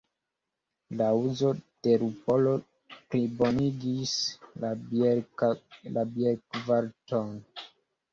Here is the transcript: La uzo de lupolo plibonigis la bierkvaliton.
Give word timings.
La 0.99 1.07
uzo 1.23 1.49
de 1.87 1.91
lupolo 2.03 2.53
plibonigis 2.93 4.13
la 4.63 4.71
bierkvaliton. 6.15 7.31